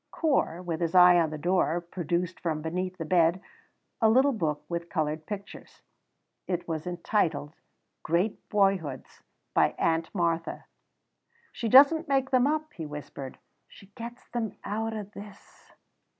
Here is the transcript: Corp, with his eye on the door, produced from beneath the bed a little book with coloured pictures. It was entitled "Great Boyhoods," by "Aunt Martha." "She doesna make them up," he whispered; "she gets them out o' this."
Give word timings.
Corp, 0.09 0.65
with 0.65 0.81
his 0.81 0.95
eye 0.95 1.19
on 1.19 1.29
the 1.29 1.37
door, 1.37 1.79
produced 1.79 2.39
from 2.39 2.63
beneath 2.63 2.97
the 2.97 3.05
bed 3.05 3.39
a 4.01 4.09
little 4.09 4.31
book 4.31 4.63
with 4.67 4.89
coloured 4.89 5.27
pictures. 5.27 5.83
It 6.47 6.67
was 6.67 6.87
entitled 6.87 7.53
"Great 8.01 8.49
Boyhoods," 8.49 9.21
by 9.53 9.75
"Aunt 9.77 10.09
Martha." 10.15 10.65
"She 11.51 11.69
doesna 11.69 12.07
make 12.07 12.31
them 12.31 12.47
up," 12.47 12.73
he 12.73 12.85
whispered; 12.87 13.37
"she 13.67 13.91
gets 13.93 14.27
them 14.29 14.53
out 14.65 14.95
o' 14.95 15.03
this." 15.03 15.71